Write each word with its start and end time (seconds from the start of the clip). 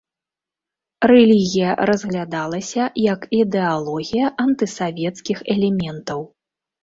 Рэлігія 1.11 1.69
разглядалася 1.89 2.83
як 3.13 3.21
ідэалогія 3.41 4.31
антысавецкіх 4.45 5.37
элементаў. 5.57 6.19